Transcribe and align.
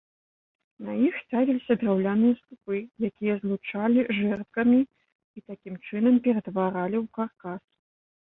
На 0.85 0.93
іх 1.07 1.17
ставіліся 1.23 1.73
драўляныя 1.81 2.37
слупы, 2.39 2.77
якія 3.09 3.35
злучалі 3.43 4.07
жэрдкамі 4.19 4.79
і 5.41 5.45
такім 5.51 5.75
чынам 5.87 6.15
ператваралі 6.29 6.97
ў 7.03 7.05
каркас. 7.19 7.61